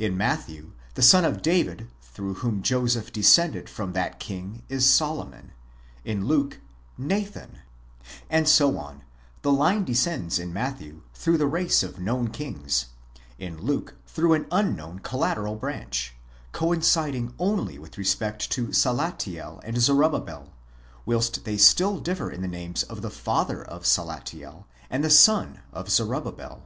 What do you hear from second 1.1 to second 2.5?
of David through